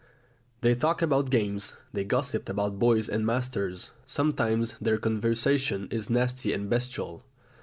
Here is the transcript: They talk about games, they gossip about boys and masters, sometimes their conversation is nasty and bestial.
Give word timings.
They 0.61 0.73
talk 0.73 1.03
about 1.03 1.29
games, 1.29 1.73
they 1.93 2.03
gossip 2.03 2.49
about 2.49 2.79
boys 2.79 3.07
and 3.07 3.23
masters, 3.23 3.91
sometimes 4.07 4.73
their 4.81 4.97
conversation 4.97 5.87
is 5.91 6.09
nasty 6.09 6.53
and 6.53 6.67
bestial. 6.67 7.21